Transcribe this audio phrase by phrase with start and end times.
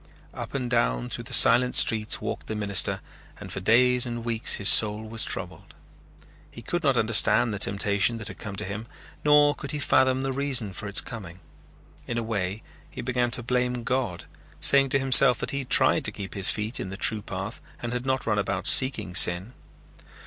[0.33, 3.01] Up and down through the silent streets walked the minister
[3.39, 5.75] and for days and weeks his soul was troubled.
[6.49, 8.87] He could not understand the temptation that had come to him
[9.23, 11.39] nor could he fathom the reason for its coming.
[12.07, 14.25] In a way he began to blame God,
[14.59, 17.61] saying to himself that he had tried to keep his feet in the true path
[17.79, 19.53] and had not run about seeking sin.